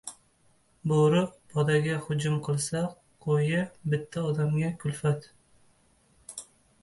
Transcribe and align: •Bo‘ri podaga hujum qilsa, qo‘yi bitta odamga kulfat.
•Bo‘ri 0.91 1.19
podaga 1.51 1.97
hujum 2.05 2.39
qilsa, 2.47 2.81
qo‘yi 3.25 3.61
bitta 3.93 4.23
odamga 4.31 4.71
kulfat. 4.85 5.29